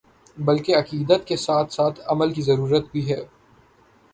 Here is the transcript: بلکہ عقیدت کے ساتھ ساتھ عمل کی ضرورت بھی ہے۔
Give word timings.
بلکہ 0.37 0.75
عقیدت 0.75 1.27
کے 1.27 1.35
ساتھ 1.35 1.73
ساتھ 1.73 1.99
عمل 2.05 2.33
کی 2.33 2.41
ضرورت 2.41 2.91
بھی 2.91 3.09
ہے۔ 3.11 3.21